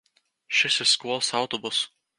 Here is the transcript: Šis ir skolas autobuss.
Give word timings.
Šis 0.61 0.79
ir 0.85 0.91
skolas 0.95 1.31
autobuss. 1.43 1.89